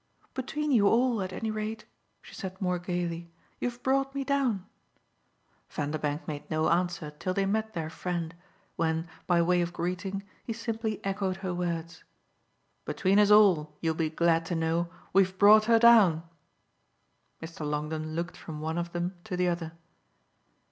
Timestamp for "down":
4.23-4.65, 15.77-16.23